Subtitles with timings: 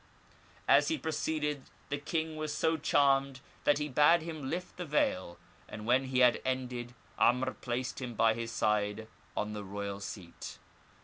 [0.67, 5.37] As he proceeded, the king was so charmed that he bade him lift the veil,
[5.69, 10.57] and when he had ended *Amr placed him by his side on the royal seat.